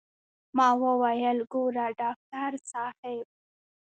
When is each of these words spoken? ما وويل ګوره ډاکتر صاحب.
ما 0.55 0.67
وويل 0.83 1.37
ګوره 1.53 1.85
ډاکتر 1.99 2.51
صاحب. 2.71 3.25